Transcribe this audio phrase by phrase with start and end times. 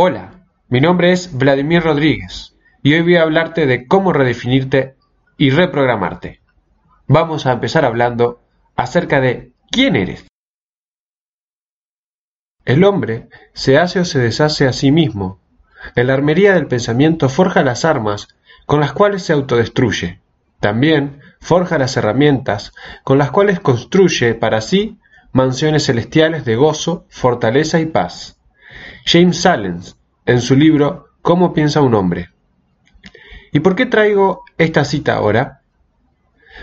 [0.00, 2.54] Hola, mi nombre es Vladimir Rodríguez
[2.84, 4.94] y hoy voy a hablarte de cómo redefinirte
[5.36, 6.40] y reprogramarte.
[7.08, 8.40] Vamos a empezar hablando
[8.76, 10.28] acerca de quién eres.
[12.64, 15.40] El hombre se hace o se deshace a sí mismo.
[15.96, 18.28] En la armería del pensamiento forja las armas
[18.66, 20.20] con las cuales se autodestruye.
[20.60, 24.96] También forja las herramientas con las cuales construye para sí
[25.32, 28.37] mansiones celestiales de gozo, fortaleza y paz.
[29.10, 32.28] James Salens, en su libro ¿Cómo piensa un hombre?
[33.52, 35.62] ¿Y por qué traigo esta cita ahora?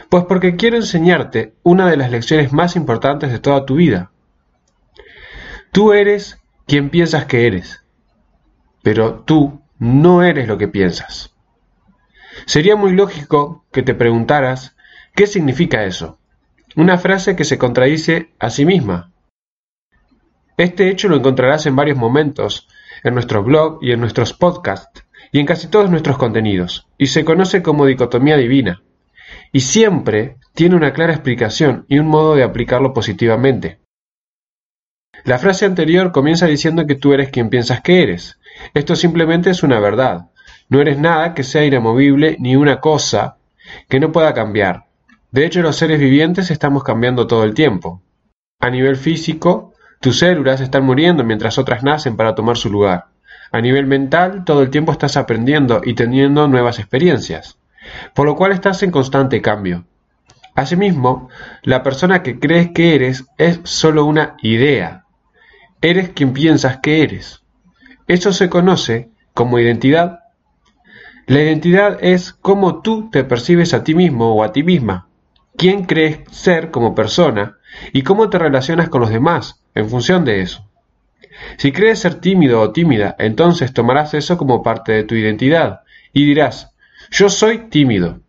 [0.09, 4.11] Pues porque quiero enseñarte una de las lecciones más importantes de toda tu vida.
[5.71, 7.83] Tú eres quien piensas que eres,
[8.83, 11.33] pero tú no eres lo que piensas.
[12.45, 14.75] Sería muy lógico que te preguntaras
[15.15, 16.19] qué significa eso,
[16.75, 19.14] una frase que se contradice a sí misma.
[20.57, 22.67] Este hecho lo encontrarás en varios momentos,
[23.03, 27.25] en nuestro blog y en nuestros podcasts, y en casi todos nuestros contenidos, y se
[27.25, 28.81] conoce como dicotomía divina,
[29.51, 33.79] y siempre tiene una clara explicación y un modo de aplicarlo positivamente.
[35.25, 38.39] La frase anterior comienza diciendo que tú eres quien piensas que eres.
[38.73, 40.29] Esto simplemente es una verdad.
[40.69, 43.37] No eres nada que sea inamovible ni una cosa
[43.89, 44.85] que no pueda cambiar.
[45.31, 48.01] De hecho, los seres vivientes estamos cambiando todo el tiempo.
[48.59, 49.73] A nivel físico,
[50.05, 53.07] tus células están muriendo mientras otras nacen para tomar su lugar.
[53.51, 57.57] A nivel mental, todo el tiempo estás aprendiendo y teniendo nuevas experiencias,
[58.13, 59.85] por lo cual estás en constante cambio.
[60.53, 61.29] Asimismo,
[61.63, 65.05] la persona que crees que eres es solo una idea,
[65.81, 67.41] Eres quien piensas que eres.
[68.07, 70.19] Eso se conoce como identidad.
[71.25, 75.07] La identidad es cómo tú te percibes a ti mismo o a ti misma,
[75.57, 77.54] quién crees ser como persona
[77.93, 80.65] y cómo te relacionas con los demás en función de eso.
[81.57, 85.81] Si crees ser tímido o tímida, entonces tomarás eso como parte de tu identidad
[86.13, 86.71] y dirás,
[87.11, 88.19] yo soy tímido.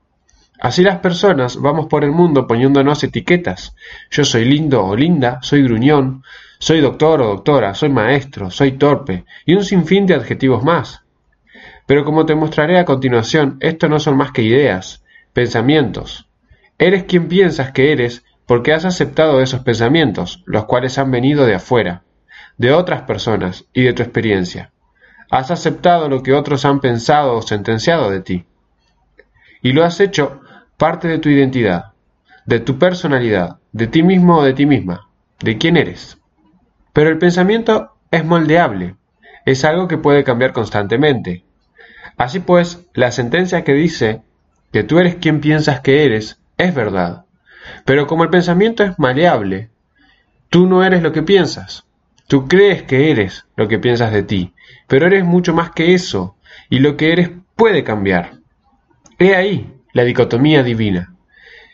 [0.58, 3.76] Así las personas vamos por el mundo poniéndonos etiquetas.
[4.10, 6.22] Yo soy lindo o linda, soy gruñón,
[6.58, 11.02] soy doctor o doctora, soy maestro, soy torpe, y un sinfín de adjetivos más.
[11.86, 16.26] Pero como te mostraré a continuación, esto no son más que ideas, pensamientos.
[16.78, 21.56] Eres quien piensas que eres porque has aceptado esos pensamientos, los cuales han venido de
[21.56, 22.02] afuera,
[22.56, 24.70] de otras personas y de tu experiencia.
[25.30, 28.44] Has aceptado lo que otros han pensado o sentenciado de ti.
[29.62, 30.40] Y lo has hecho
[30.76, 31.92] parte de tu identidad,
[32.44, 35.08] de tu personalidad, de ti mismo o de ti misma,
[35.40, 36.18] de quién eres.
[36.92, 38.94] Pero el pensamiento es moldeable,
[39.44, 41.44] es algo que puede cambiar constantemente.
[42.16, 44.22] Así pues, la sentencia que dice
[44.72, 47.25] que tú eres quien piensas que eres es verdad.
[47.84, 49.70] Pero como el pensamiento es maleable,
[50.50, 51.84] tú no eres lo que piensas.
[52.28, 54.52] Tú crees que eres lo que piensas de ti,
[54.88, 56.36] pero eres mucho más que eso,
[56.68, 58.32] y lo que eres puede cambiar.
[59.18, 61.14] He ahí la dicotomía divina.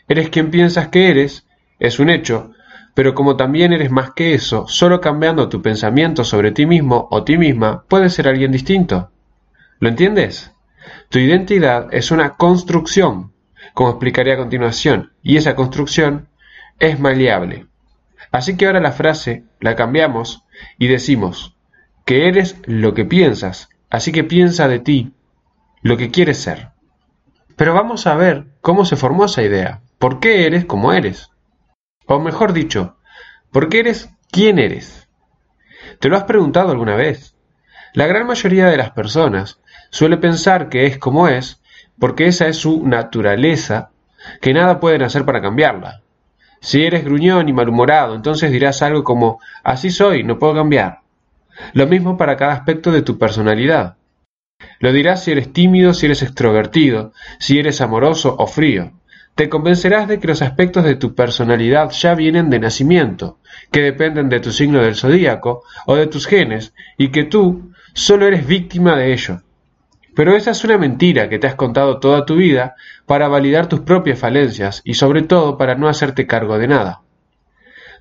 [0.07, 1.47] Eres quien piensas que eres,
[1.79, 2.51] es un hecho,
[2.93, 7.23] pero como también eres más que eso, solo cambiando tu pensamiento sobre ti mismo o
[7.23, 9.11] ti misma puedes ser alguien distinto.
[9.79, 10.53] ¿Lo entiendes?
[11.09, 13.32] Tu identidad es una construcción,
[13.73, 16.29] como explicaré a continuación, y esa construcción
[16.79, 17.67] es maleable.
[18.31, 20.43] Así que ahora la frase la cambiamos
[20.77, 21.55] y decimos
[22.05, 25.13] que eres lo que piensas, así que piensa de ti
[25.81, 26.69] lo que quieres ser.
[27.55, 31.29] Pero vamos a ver cómo se formó esa idea, por qué eres como eres.
[32.05, 32.97] O mejor dicho,
[33.51, 35.07] ¿por qué eres quién eres?
[35.99, 37.35] ¿Te lo has preguntado alguna vez?
[37.93, 41.61] La gran mayoría de las personas suele pensar que es como es
[42.03, 43.91] porque esa es su naturaleza,
[44.41, 46.01] que nada pueden hacer para cambiarla.
[46.59, 50.99] Si eres gruñón y malhumorado, entonces dirás algo como así soy, no puedo cambiar.
[51.71, 53.95] Lo mismo para cada aspecto de tu personalidad.
[54.79, 58.91] Lo dirás si eres tímido, si eres extrovertido, si eres amoroso o frío.
[59.35, 63.39] Te convencerás de que los aspectos de tu personalidad ya vienen de nacimiento,
[63.71, 68.27] que dependen de tu signo del zodíaco o de tus genes, y que tú solo
[68.27, 69.39] eres víctima de ello.
[70.15, 72.75] Pero esa es una mentira que te has contado toda tu vida
[73.05, 77.01] para validar tus propias falencias y sobre todo para no hacerte cargo de nada.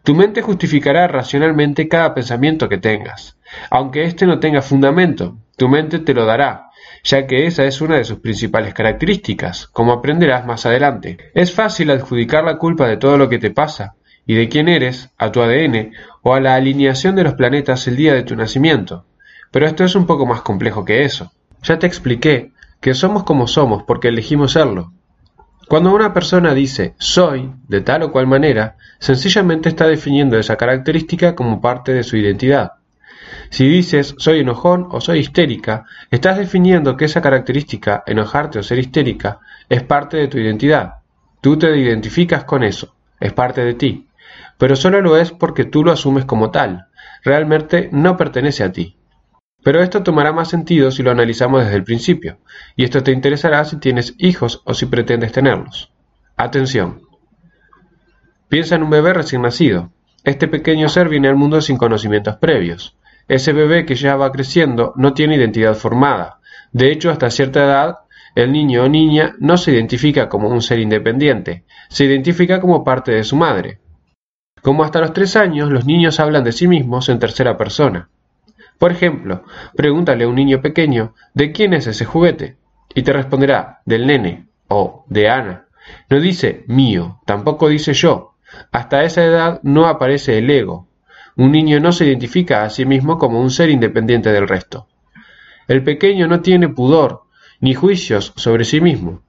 [0.02, 3.38] Tu mente justificará racionalmente cada pensamiento que tengas,
[3.70, 6.70] aunque éste no tenga fundamento, tu mente te lo dará,
[7.04, 11.18] ya que esa es una de sus principales características, como aprenderás más adelante.
[11.34, 13.94] Es fácil adjudicar la culpa de todo lo que te pasa
[14.26, 15.92] y de quién eres a tu ADN
[16.22, 19.06] o a la alineación de los planetas el día de tu nacimiento,
[19.52, 21.32] pero esto es un poco más complejo que eso.
[21.62, 24.92] Ya te expliqué que somos como somos porque elegimos serlo.
[25.68, 31.34] Cuando una persona dice soy de tal o cual manera, sencillamente está definiendo esa característica
[31.34, 32.72] como parte de su identidad.
[33.50, 38.78] Si dices soy enojón o soy histérica, estás definiendo que esa característica, enojarte o ser
[38.78, 39.38] histérica,
[39.68, 40.94] es parte de tu identidad.
[41.40, 44.08] Tú te identificas con eso, es parte de ti,
[44.58, 46.86] pero solo lo es porque tú lo asumes como tal,
[47.24, 48.96] realmente no pertenece a ti.
[49.62, 52.38] Pero esto tomará más sentido si lo analizamos desde el principio,
[52.76, 55.92] y esto te interesará si tienes hijos o si pretendes tenerlos.
[56.36, 57.02] Atención.
[58.48, 59.92] Piensa en un bebé recién nacido.
[60.24, 62.96] Este pequeño ser viene al mundo sin conocimientos previos.
[63.28, 66.40] Ese bebé que ya va creciendo no tiene identidad formada.
[66.72, 67.98] De hecho, hasta cierta edad
[68.34, 73.12] el niño o niña no se identifica como un ser independiente, se identifica como parte
[73.12, 73.80] de su madre.
[74.62, 78.08] Como hasta los tres años los niños hablan de sí mismos en tercera persona.
[78.82, 79.44] Por ejemplo,
[79.76, 82.56] pregúntale a un niño pequeño ¿de quién es ese juguete?
[82.92, 85.66] y te responderá del nene o de Ana.
[86.10, 88.34] No dice mío, tampoco dice yo.
[88.72, 90.88] Hasta esa edad no aparece el ego.
[91.36, 94.88] Un niño no se identifica a sí mismo como un ser independiente del resto.
[95.68, 97.22] El pequeño no tiene pudor,
[97.60, 99.22] ni juicios sobre sí mismo.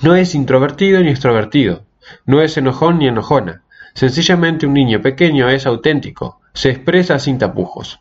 [0.00, 1.84] No es introvertido ni extrovertido,
[2.24, 3.62] no es enojón ni enojona.
[3.92, 8.00] Sencillamente un niño pequeño es auténtico, se expresa sin tapujos.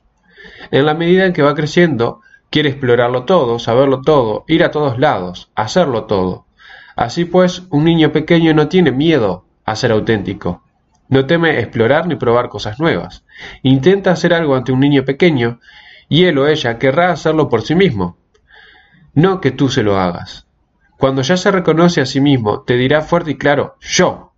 [0.71, 4.99] En la medida en que va creciendo, quiere explorarlo todo, saberlo todo, ir a todos
[4.99, 6.45] lados, hacerlo todo.
[6.95, 10.63] Así pues, un niño pequeño no tiene miedo a ser auténtico.
[11.09, 13.23] No teme explorar ni probar cosas nuevas.
[13.61, 15.59] Intenta hacer algo ante un niño pequeño
[16.09, 18.17] y él o ella querrá hacerlo por sí mismo,
[19.13, 20.47] no que tú se lo hagas.
[20.97, 24.33] Cuando ya se reconoce a sí mismo, te dirá fuerte y claro, yo.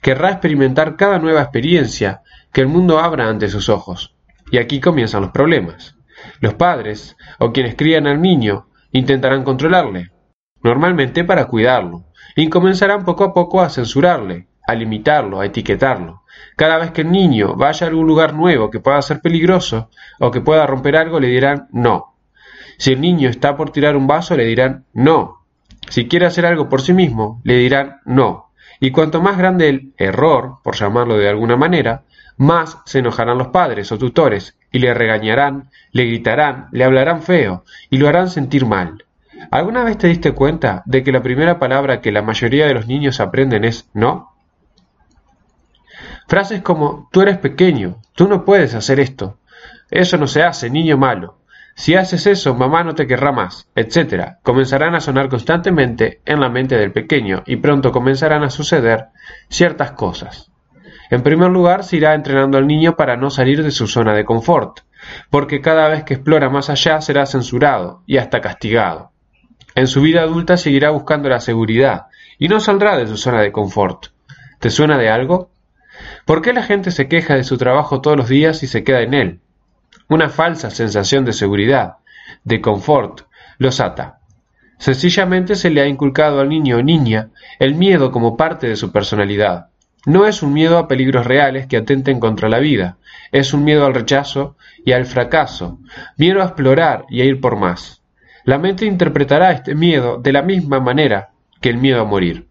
[0.00, 2.22] Querrá experimentar cada nueva experiencia
[2.52, 4.14] que el mundo abra ante sus ojos.
[4.50, 5.96] Y aquí comienzan los problemas.
[6.40, 10.10] Los padres, o quienes crían al niño, intentarán controlarle,
[10.62, 16.22] normalmente para cuidarlo, y comenzarán poco a poco a censurarle, a limitarlo, a etiquetarlo.
[16.56, 20.30] Cada vez que el niño vaya a algún lugar nuevo que pueda ser peligroso o
[20.30, 22.18] que pueda romper algo, le dirán no,
[22.78, 25.44] si el niño está por tirar un vaso, le dirán no.
[25.90, 28.52] Si quiere hacer algo por sí mismo, le dirán no.
[28.78, 32.04] Y cuanto más grande el error, por llamarlo de alguna manera,
[32.38, 37.64] más se enojarán los padres o tutores y le regañarán, le gritarán, le hablarán feo
[37.90, 39.04] y lo harán sentir mal.
[39.50, 42.86] ¿Alguna vez te diste cuenta de que la primera palabra que la mayoría de los
[42.86, 44.32] niños aprenden es no?
[46.26, 49.38] Frases como tú eres pequeño, tú no puedes hacer esto,
[49.90, 51.38] eso no se hace, niño malo,
[51.78, 56.48] si haces eso, mamá no te querrá más, etc., comenzarán a sonar constantemente en la
[56.48, 59.06] mente del pequeño y pronto comenzarán a suceder
[59.48, 60.50] ciertas cosas.
[61.10, 64.24] En primer lugar, se irá entrenando al niño para no salir de su zona de
[64.24, 64.80] confort,
[65.30, 69.12] porque cada vez que explora más allá será censurado y hasta castigado.
[69.74, 72.06] En su vida adulta seguirá buscando la seguridad
[72.38, 74.06] y no saldrá de su zona de confort.
[74.58, 75.50] ¿Te suena de algo?
[76.24, 79.02] ¿Por qué la gente se queja de su trabajo todos los días y se queda
[79.02, 79.40] en él?
[80.08, 81.96] Una falsa sensación de seguridad,
[82.44, 83.22] de confort,
[83.58, 84.18] los ata.
[84.78, 88.92] Sencillamente se le ha inculcado al niño o niña el miedo como parte de su
[88.92, 89.68] personalidad.
[90.06, 92.98] No es un miedo a peligros reales que atenten contra la vida,
[93.32, 95.78] es un miedo al rechazo y al fracaso,
[96.16, 98.02] miedo a explorar y a ir por más.
[98.44, 101.30] La mente interpretará este miedo de la misma manera
[101.60, 102.48] que el miedo a morir.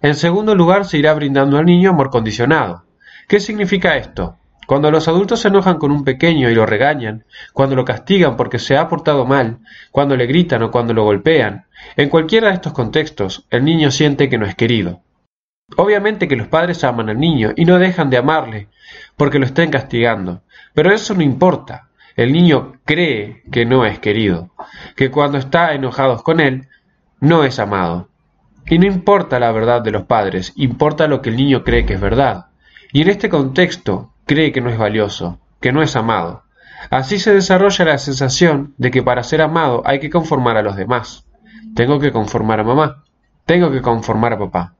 [0.00, 2.84] En segundo lugar, se irá brindando al niño amor condicionado.
[3.26, 4.38] ¿Qué significa esto?
[4.66, 8.58] Cuando los adultos se enojan con un pequeño y lo regañan, cuando lo castigan porque
[8.58, 9.58] se ha portado mal,
[9.90, 11.66] cuando le gritan o cuando lo golpean,
[11.96, 15.00] en cualquiera de estos contextos, el niño siente que no es querido.
[15.76, 18.68] Obviamente que los padres aman al niño y no dejan de amarle
[19.16, 20.42] porque lo estén castigando,
[20.74, 21.88] pero eso no importa.
[22.16, 24.50] El niño cree que no es querido,
[24.96, 26.68] que cuando está enojados con él,
[27.20, 28.08] no es amado.
[28.66, 31.94] Y no importa la verdad de los padres, importa lo que el niño cree que
[31.94, 32.46] es verdad.
[32.92, 36.44] Y en este contexto, cree que no es valioso, que no es amado.
[36.90, 40.76] Así se desarrolla la sensación de que para ser amado hay que conformar a los
[40.76, 41.26] demás.
[41.74, 43.04] Tengo que conformar a mamá,
[43.46, 44.77] tengo que conformar a papá.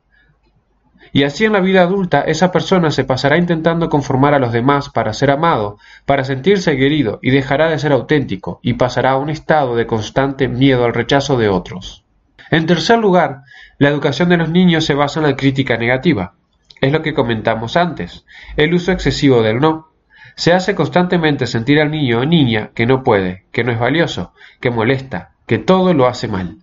[1.13, 4.91] Y así en la vida adulta esa persona se pasará intentando conformar a los demás
[4.91, 9.31] para ser amado, para sentirse querido y dejará de ser auténtico y pasará a un
[9.31, 12.05] estado de constante miedo al rechazo de otros.
[12.51, 13.43] En tercer lugar,
[13.79, 16.35] la educación de los niños se basa en la crítica negativa.
[16.81, 18.25] Es lo que comentamos antes,
[18.57, 19.89] el uso excesivo del no.
[20.37, 24.33] Se hace constantemente sentir al niño o niña que no puede, que no es valioso,
[24.61, 26.59] que molesta, que todo lo hace mal.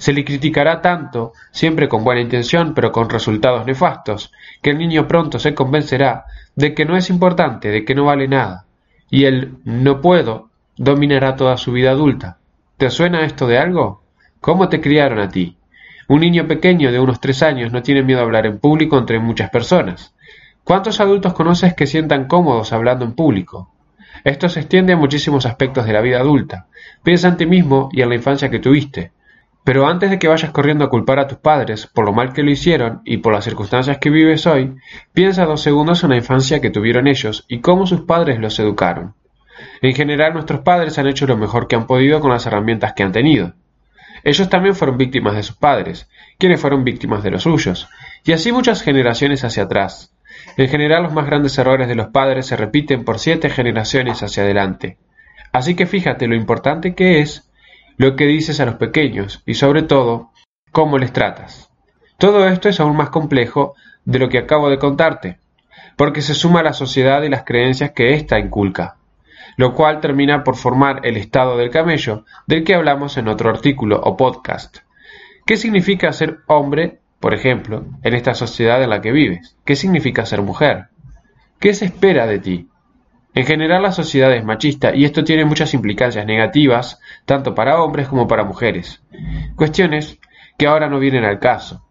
[0.00, 5.06] Se le criticará tanto, siempre con buena intención, pero con resultados nefastos, que el niño
[5.06, 6.24] pronto se convencerá
[6.56, 8.64] de que no es importante, de que no vale nada,
[9.10, 12.38] y el no puedo dominará toda su vida adulta.
[12.78, 14.02] ¿Te suena esto de algo?
[14.40, 15.58] ¿Cómo te criaron a ti?
[16.08, 19.18] Un niño pequeño de unos tres años no tiene miedo a hablar en público entre
[19.18, 20.14] muchas personas.
[20.64, 23.70] ¿Cuántos adultos conoces que sientan cómodos hablando en público?
[24.24, 26.68] Esto se extiende a muchísimos aspectos de la vida adulta.
[27.02, 29.12] Piensa en ti mismo y en la infancia que tuviste.
[29.64, 32.42] Pero antes de que vayas corriendo a culpar a tus padres por lo mal que
[32.42, 34.74] lo hicieron y por las circunstancias que vives hoy,
[35.12, 39.14] piensa dos segundos en la infancia que tuvieron ellos y cómo sus padres los educaron.
[39.82, 43.02] En general nuestros padres han hecho lo mejor que han podido con las herramientas que
[43.02, 43.54] han tenido.
[44.24, 47.88] Ellos también fueron víctimas de sus padres, quienes fueron víctimas de los suyos,
[48.24, 50.14] y así muchas generaciones hacia atrás.
[50.56, 54.42] En general los más grandes errores de los padres se repiten por siete generaciones hacia
[54.42, 54.98] adelante.
[55.52, 57.49] Así que fíjate lo importante que es
[58.00, 60.30] lo que dices a los pequeños y sobre todo
[60.72, 61.70] cómo les tratas.
[62.16, 63.74] Todo esto es aún más complejo
[64.06, 65.38] de lo que acabo de contarte,
[65.96, 68.96] porque se suma a la sociedad y las creencias que ésta inculca,
[69.58, 74.00] lo cual termina por formar el estado del camello del que hablamos en otro artículo
[74.02, 74.78] o podcast.
[75.44, 80.24] ¿Qué significa ser hombre por ejemplo, en esta sociedad en la que vives, ¿qué significa
[80.24, 80.86] ser mujer?
[81.58, 82.69] ¿Qué se espera de ti?
[83.34, 88.08] En general la sociedad es machista y esto tiene muchas implicancias negativas, tanto para hombres
[88.08, 89.02] como para mujeres.
[89.54, 90.18] Cuestiones
[90.58, 91.84] que ahora no vienen al caso.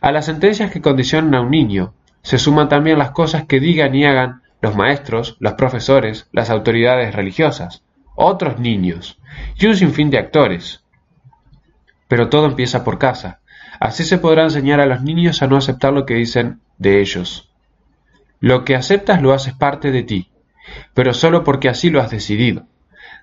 [0.00, 3.94] A las sentencias que condicionan a un niño se suman también las cosas que digan
[3.94, 7.82] y hagan los maestros, los profesores, las autoridades religiosas,
[8.14, 9.18] otros niños
[9.56, 10.84] y un sinfín de actores.
[12.08, 13.40] Pero todo empieza por casa.
[13.80, 17.50] Así se podrá enseñar a los niños a no aceptar lo que dicen de ellos.
[18.38, 20.31] Lo que aceptas lo haces parte de ti,
[20.94, 22.66] pero solo porque así lo has decidido.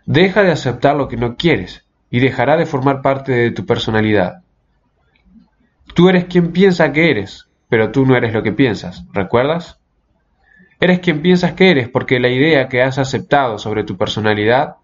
[0.06, 4.42] Deja de aceptar lo que no quieres y dejará de formar parte de tu personalidad.
[5.94, 9.80] Tú eres quien piensa que eres, pero tú no eres lo que piensas, ¿recuerdas?
[10.80, 14.78] Eres quien piensas que eres porque la idea que has aceptado sobre tu personalidad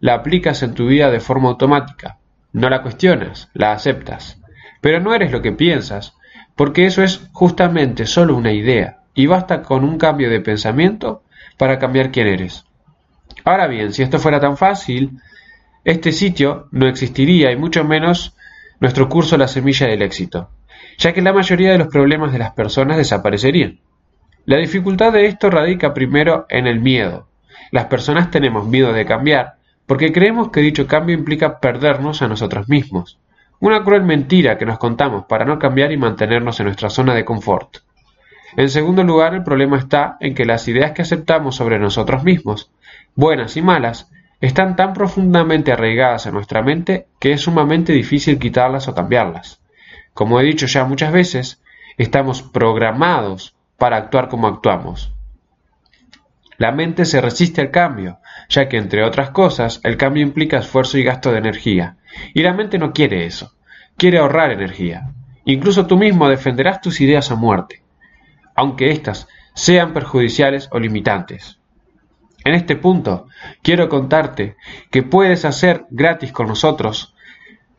[0.00, 2.18] la aplicas en tu vida de forma automática.
[2.52, 4.40] No la cuestionas, la aceptas.
[4.80, 6.14] Pero no eres lo que piensas,
[6.56, 11.22] porque eso es justamente solo una idea, y basta con un cambio de pensamiento
[11.56, 12.64] para cambiar quién eres.
[13.44, 15.18] Ahora bien, si esto fuera tan fácil,
[15.84, 18.36] este sitio no existiría y mucho menos
[18.80, 20.50] nuestro curso La Semilla del Éxito,
[20.98, 23.80] ya que la mayoría de los problemas de las personas desaparecerían.
[24.44, 27.28] La dificultad de esto radica primero en el miedo.
[27.70, 29.54] Las personas tenemos miedo de cambiar
[29.86, 33.18] porque creemos que dicho cambio implica perdernos a nosotros mismos.
[33.60, 37.24] Una cruel mentira que nos contamos para no cambiar y mantenernos en nuestra zona de
[37.24, 37.78] confort.
[38.56, 42.70] En segundo lugar, el problema está en que las ideas que aceptamos sobre nosotros mismos,
[43.14, 48.88] buenas y malas, están tan profundamente arraigadas en nuestra mente que es sumamente difícil quitarlas
[48.88, 49.60] o cambiarlas.
[50.14, 51.62] Como he dicho ya muchas veces,
[51.96, 55.12] estamos programados para actuar como actuamos.
[56.58, 58.18] La mente se resiste al cambio,
[58.48, 61.96] ya que entre otras cosas el cambio implica esfuerzo y gasto de energía,
[62.34, 63.54] y la mente no quiere eso,
[63.96, 65.12] quiere ahorrar energía.
[65.44, 67.81] Incluso tú mismo defenderás tus ideas a muerte,
[68.62, 71.58] aunque éstas sean perjudiciales o limitantes.
[72.44, 73.26] En este punto,
[73.60, 74.54] quiero contarte
[74.92, 77.12] que puedes hacer gratis con nosotros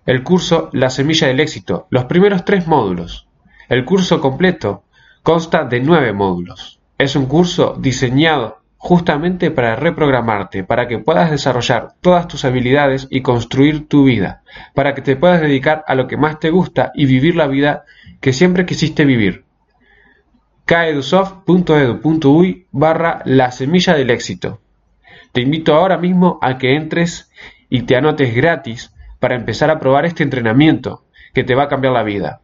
[0.05, 3.29] el curso La Semilla del Éxito, los primeros tres módulos.
[3.69, 4.83] El curso completo
[5.23, 6.81] consta de nueve módulos.
[6.97, 13.21] Es un curso diseñado justamente para reprogramarte, para que puedas desarrollar todas tus habilidades y
[13.21, 17.05] construir tu vida, para que te puedas dedicar a lo que más te gusta y
[17.05, 17.85] vivir la vida
[18.19, 19.45] que siempre quisiste vivir.
[20.65, 24.61] caedusoft.edu.uy barra la semilla del éxito.
[25.33, 27.29] Te invito ahora mismo a que entres
[27.69, 31.03] y te anotes gratis para empezar a probar este entrenamiento
[31.33, 32.41] que te va a cambiar la vida.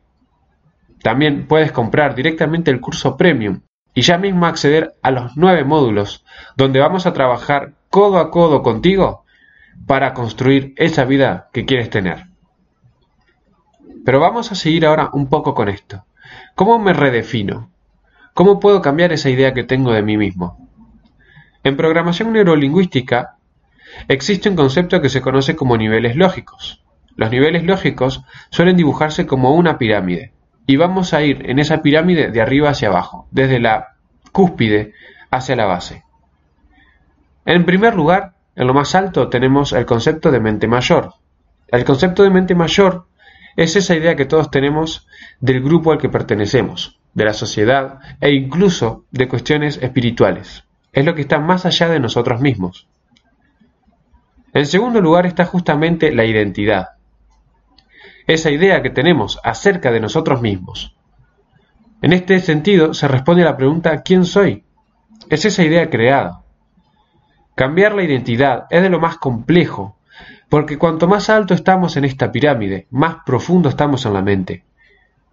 [1.02, 3.62] También puedes comprar directamente el curso premium
[3.94, 6.26] y ya mismo acceder a los nueve módulos
[6.58, 9.24] donde vamos a trabajar codo a codo contigo
[9.88, 12.26] para construir esa vida que quieres tener.
[14.04, 16.06] Pero vamos a seguir ahora un poco con esto.
[16.56, 17.72] ¿Cómo me redefino?
[18.40, 20.66] ¿Cómo puedo cambiar esa idea que tengo de mí mismo?
[21.62, 23.36] En programación neurolingüística
[24.08, 26.82] existe un concepto que se conoce como niveles lógicos.
[27.18, 30.32] Los niveles lógicos suelen dibujarse como una pirámide
[30.66, 33.98] y vamos a ir en esa pirámide de arriba hacia abajo, desde la
[34.32, 34.94] cúspide
[35.30, 36.06] hacia la base.
[37.44, 41.16] En primer lugar, en lo más alto tenemos el concepto de mente mayor.
[41.68, 43.09] El concepto de mente mayor
[43.56, 45.08] es esa idea que todos tenemos
[45.40, 50.64] del grupo al que pertenecemos, de la sociedad e incluso de cuestiones espirituales.
[50.94, 52.88] Es lo que está más allá de nosotros mismos.
[54.54, 56.90] En segundo lugar está justamente la identidad
[58.34, 60.96] esa idea que tenemos acerca de nosotros mismos.
[62.04, 64.64] En este sentido se responde a la pregunta ¿quién soy?
[65.30, 66.44] Es esa idea creada.
[67.56, 69.98] Cambiar la identidad es de lo más complejo,
[70.50, 74.64] porque cuanto más alto estamos en esta pirámide, más profundo estamos en la mente.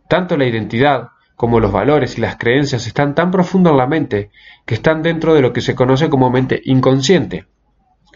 [0.09, 4.31] Tanto la identidad como los valores y las creencias están tan profundo en la mente
[4.65, 7.47] que están dentro de lo que se conoce como mente inconsciente,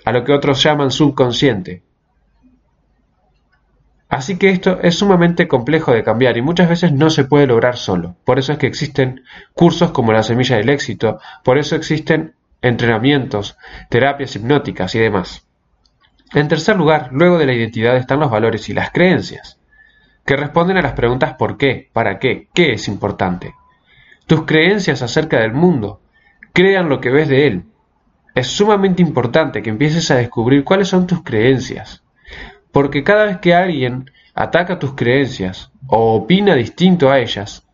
[0.05, 1.83] a lo que otros llaman subconsciente.
[4.09, 7.77] Así que esto es sumamente complejo de cambiar y muchas veces no se puede lograr
[7.77, 8.17] solo.
[8.25, 9.23] Por eso es que existen
[9.55, 13.57] cursos como la semilla del éxito, por eso existen entrenamientos,
[13.89, 15.50] terapias hipnóticas y demás.
[16.33, 19.59] En tercer lugar, luego de la identidad están los valores y las creencias,
[20.25, 23.55] que responden a las preguntas por qué, para qué, qué es importante.
[24.27, 26.01] Tus creencias acerca del mundo
[26.53, 27.65] crean lo que ves de él.
[28.35, 32.05] Es sumamente importante que empieces a descubrir cuáles son tus creencias,
[32.71, 37.67] porque cada vez que alguien ataca tus creencias o opina distinto a ellas,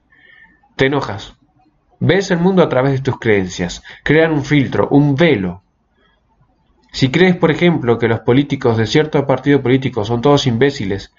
[0.77, 1.37] te enojas.
[2.01, 5.63] Ves el mundo a través de tus creencias, crean un filtro, un velo.
[6.93, 11.13] Si crees, por ejemplo, que los políticos de cierto partido político son todos imbéciles,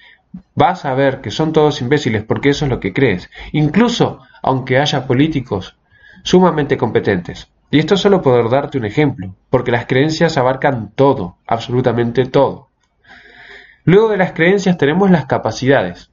[0.55, 4.79] vas a ver que son todos imbéciles porque eso es lo que crees, incluso aunque
[4.79, 5.77] haya políticos
[6.23, 7.49] sumamente competentes.
[7.69, 12.69] Y esto solo por darte un ejemplo, porque las creencias abarcan todo, absolutamente todo.
[13.83, 16.11] Luego de las creencias tenemos las capacidades,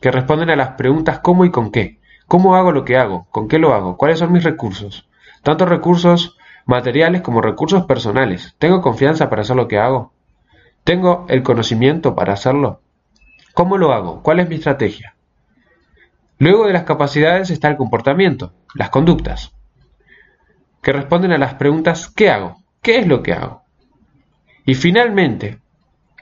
[0.00, 1.98] que responden a las preguntas cómo y con qué.
[2.26, 3.26] ¿Cómo hago lo que hago?
[3.30, 3.96] ¿Con qué lo hago?
[3.96, 5.08] ¿Cuáles son mis recursos?
[5.42, 6.35] Tanto recursos
[6.66, 8.54] materiales como recursos personales.
[8.58, 10.12] ¿Tengo confianza para hacer lo que hago?
[10.84, 12.80] ¿Tengo el conocimiento para hacerlo?
[13.54, 14.22] ¿Cómo lo hago?
[14.22, 15.14] ¿Cuál es mi estrategia?
[16.38, 19.54] Luego de las capacidades está el comportamiento, las conductas,
[20.82, 22.58] que responden a las preguntas ¿qué hago?
[22.82, 23.62] ¿Qué es lo que hago?
[24.66, 25.60] Y finalmente,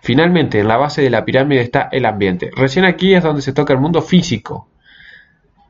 [0.04, 2.50] Finalmente, en la base de la pirámide está el ambiente.
[2.54, 4.68] Recién aquí es donde se toca el mundo físico.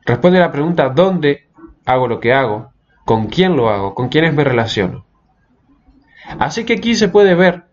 [0.05, 1.47] Responde a la pregunta ¿dónde
[1.85, 2.73] hago lo que hago?
[3.05, 3.93] ¿Con quién lo hago?
[3.93, 5.05] ¿Con quiénes me relaciono?
[6.39, 7.65] Así que aquí se puede ver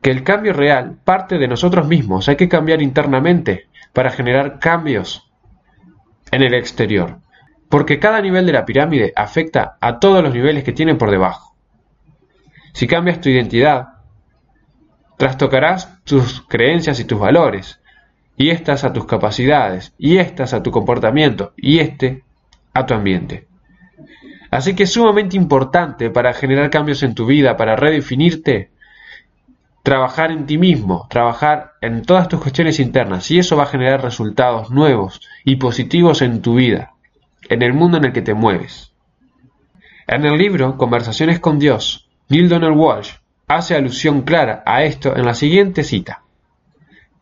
[0.00, 2.28] que el cambio real parte de nosotros mismos.
[2.28, 5.28] Hay que cambiar internamente para generar cambios
[6.30, 7.18] en el exterior.
[7.68, 11.56] Porque cada nivel de la pirámide afecta a todos los niveles que tienen por debajo.
[12.72, 13.88] Si cambias tu identidad,
[15.16, 17.80] trastocarás tus creencias y tus valores,
[18.36, 22.22] y estas a tus capacidades, y estas a tu comportamiento, y este
[22.72, 23.47] a tu ambiente.
[24.50, 28.70] Así que es sumamente importante para generar cambios en tu vida, para redefinirte,
[29.82, 34.02] trabajar en ti mismo, trabajar en todas tus cuestiones internas, y eso va a generar
[34.02, 36.94] resultados nuevos y positivos en tu vida,
[37.48, 38.92] en el mundo en el que te mueves.
[40.06, 43.12] En el libro Conversaciones con Dios, Neil Donald Walsh
[43.46, 46.22] hace alusión clara a esto en la siguiente cita.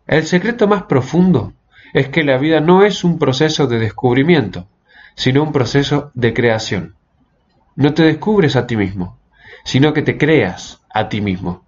[0.06, 1.52] El secreto más profundo
[1.92, 4.68] es que la vida no es un proceso de descubrimiento,
[5.14, 6.94] sino un proceso de creación.
[7.76, 9.18] No te descubres a ti mismo,
[9.64, 11.64] sino que te creas a ti mismo.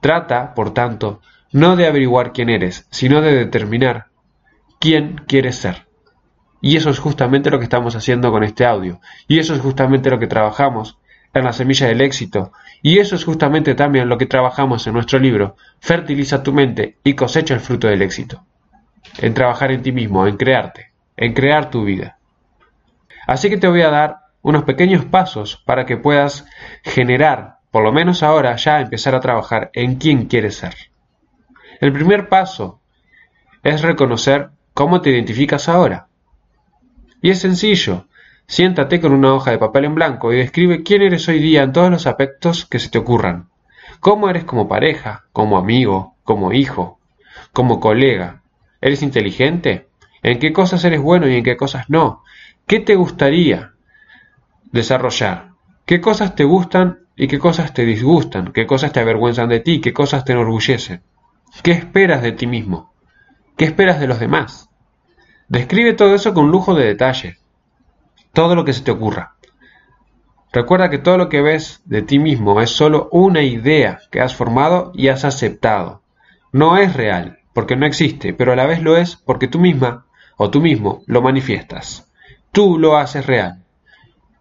[0.00, 1.20] Trata, por tanto,
[1.52, 4.06] no de averiguar quién eres, sino de determinar
[4.80, 5.86] quién quieres ser.
[6.60, 9.00] Y eso es justamente lo que estamos haciendo con este audio.
[9.28, 10.98] Y eso es justamente lo que trabajamos
[11.32, 12.52] en la semilla del éxito.
[12.82, 17.14] Y eso es justamente también lo que trabajamos en nuestro libro, Fertiliza tu mente y
[17.14, 18.44] cosecha el fruto del éxito.
[19.18, 22.18] En trabajar en ti mismo, en crearte, en crear tu vida.
[23.26, 26.46] Así que te voy a dar unos pequeños pasos para que puedas
[26.84, 30.74] generar, por lo menos ahora, ya empezar a trabajar en quién quieres ser.
[31.80, 32.80] El primer paso
[33.62, 36.08] es reconocer cómo te identificas ahora.
[37.22, 38.06] Y es sencillo,
[38.46, 41.72] Siéntate con una hoja de papel en blanco y describe quién eres hoy día en
[41.72, 43.48] todos los aspectos que se te ocurran.
[44.00, 47.00] ¿Cómo eres como pareja, como amigo, como hijo,
[47.54, 48.42] como colega?
[48.82, 49.88] ¿Eres inteligente?
[50.22, 52.22] ¿En qué cosas eres bueno y en qué cosas no?
[52.66, 53.73] ¿Qué te gustaría
[54.74, 55.52] desarrollar?
[55.86, 58.52] ¿Qué cosas te gustan y qué cosas te disgustan?
[58.52, 59.80] ¿Qué cosas te avergüenzan de ti?
[59.80, 61.02] ¿Qué cosas te enorgullecen?
[61.62, 62.92] ¿Qué esperas de ti mismo?
[63.56, 64.68] ¿Qué esperas de los demás?
[65.48, 67.38] Describe todo eso con lujo de detalle
[68.34, 69.36] todo lo que se te ocurra.
[70.52, 74.36] Recuerda que todo lo que ves de ti mismo es solo una idea que has
[74.36, 76.02] formado y has aceptado.
[76.52, 80.06] No es real, porque no existe, pero a la vez lo es porque tú misma
[80.36, 82.12] o tú mismo lo manifiestas.
[82.52, 83.63] Tú lo haces real.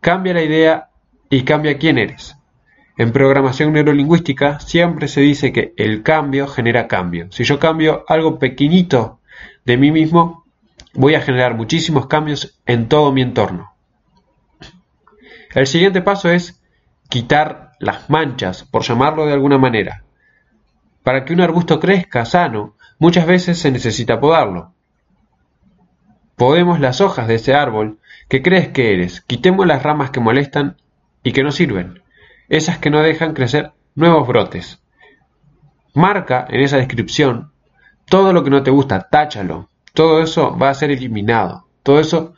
[0.04, 0.90] Cambia la idea
[1.30, 2.36] y cambia quién eres.
[2.98, 7.32] En programación neurolingüística siempre se dice que el cambio genera cambio.
[7.32, 9.22] Si yo cambio algo pequeñito
[9.64, 10.44] de mí mismo,
[10.94, 13.72] voy a generar muchísimos cambios en todo mi entorno.
[15.56, 16.62] El siguiente paso es
[17.08, 20.04] quitar las manchas, por llamarlo de alguna manera.
[21.02, 24.74] Para que un arbusto crezca sano, muchas veces se necesita podarlo.
[26.36, 30.78] Podemos las hojas de ese árbol que crees que eres, quitemos las ramas que molestan
[31.24, 32.02] y que no sirven,
[32.50, 34.82] esas que no dejan crecer nuevos brotes.
[35.94, 37.54] Marca en esa descripción
[38.06, 39.70] todo lo que no te gusta, táchalo.
[39.94, 41.68] Todo eso va a ser eliminado.
[41.84, 42.34] Todo eso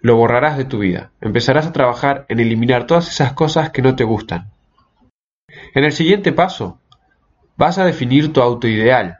[0.00, 1.10] lo borrarás de tu vida.
[1.20, 4.50] Empezarás a trabajar en eliminar todas esas cosas que no te gustan.
[5.74, 6.80] En el siguiente paso,
[7.56, 9.18] vas a definir tu autoideal.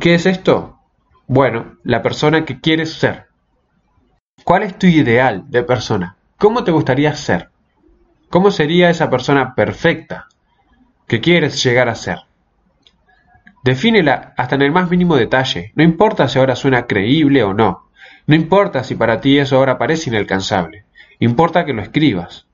[0.00, 0.78] ¿Qué es esto?
[1.26, 3.26] Bueno, la persona que quieres ser.
[4.44, 6.16] ¿Cuál es tu ideal de persona?
[6.36, 7.50] ¿Cómo te gustaría ser?
[8.28, 10.26] ¿Cómo sería esa persona perfecta
[11.06, 12.18] que quieres llegar a ser?
[13.62, 17.88] Defínela hasta en el más mínimo detalle, no importa si ahora suena creíble o no,
[18.26, 20.86] no importa si para ti eso ahora parece inalcanzable,
[21.20, 22.46] importa que lo escribas.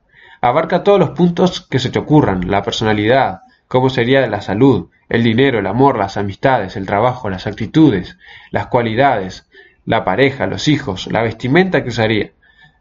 [0.42, 5.22] Abarca todos los puntos que se te ocurran, la personalidad, cómo sería la salud, el
[5.22, 8.18] dinero, el amor, las amistades, el trabajo, las actitudes,
[8.50, 9.47] las cualidades,
[9.88, 12.32] la pareja, los hijos, la vestimenta que usaría,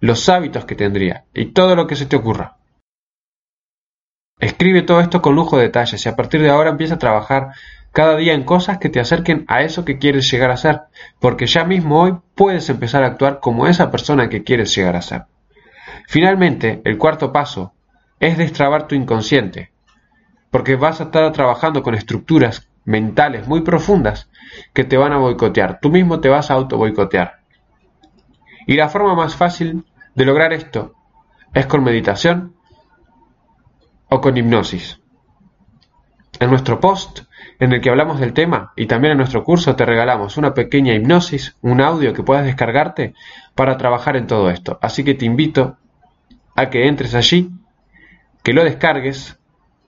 [0.02, 2.58] los hábitos que tendría y todo lo que se te ocurra.
[4.42, 7.54] Escribe todo esto con lujo de detalles y a partir de ahora empieza a trabajar
[7.94, 10.82] cada día en cosas que te acerquen a eso que quieres llegar a ser,
[11.22, 15.02] porque ya mismo hoy puedes empezar a actuar como esa persona que quieres llegar a
[15.02, 15.24] ser.
[16.10, 17.74] Finalmente, el cuarto paso
[18.20, 19.72] es destrabar tu inconsciente,
[20.52, 24.30] porque vas a estar trabajando con estructuras mentales muy profundas
[24.74, 27.42] que te van a boicotear, tú mismo te vas a auto boicotear.
[28.66, 30.94] Y la forma más fácil de lograr esto
[31.54, 32.56] es con meditación
[34.08, 35.02] o con hipnosis.
[36.40, 37.24] En nuestro post
[37.60, 40.94] en el que hablamos del tema y también en nuestro curso te regalamos una pequeña
[40.94, 43.16] hipnosis, un audio que puedas descargarte
[43.54, 44.80] para trabajar en todo esto.
[44.82, 45.78] Así que te invito
[46.56, 47.52] a que entres allí,
[48.44, 49.38] que lo descargues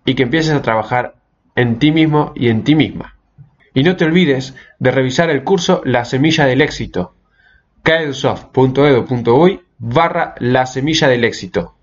[0.04, 1.19] y que empieces a trabajar
[1.56, 3.16] en ti mismo y en ti misma.
[3.74, 7.16] Y no te olvides de revisar el curso La Semilla del Éxito,
[7.84, 11.76] caedusoft.edu.uy barra La Semilla del Éxito.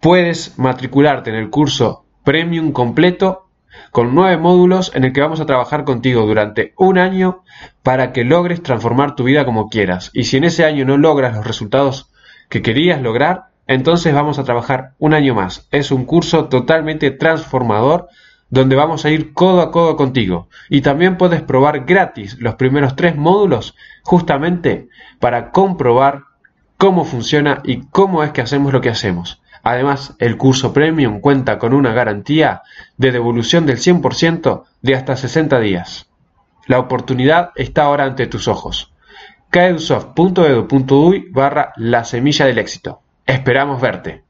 [0.00, 3.46] Puedes matricularte en el curso Premium completo
[3.92, 7.42] con nueve módulos en el que vamos a trabajar contigo durante un año
[7.82, 10.10] para que logres transformar tu vida como quieras.
[10.12, 12.10] Y si en ese año no logras los resultados
[12.48, 15.68] que querías lograr, entonces vamos a trabajar un año más.
[15.70, 18.08] Es un curso totalmente transformador
[18.50, 20.48] donde vamos a ir codo a codo contigo.
[20.68, 24.88] Y también puedes probar gratis los primeros tres módulos justamente
[25.20, 26.24] para comprobar
[26.76, 29.40] cómo funciona y cómo es que hacemos lo que hacemos.
[29.62, 32.62] Además, el curso Premium cuenta con una garantía
[32.96, 36.08] de devolución del 100% de hasta 60 días.
[36.66, 38.92] La oportunidad está ahora ante tus ojos.
[39.50, 43.00] caedusoft.edu.uy barra la semilla del éxito.
[43.26, 44.22] Esperamos verte.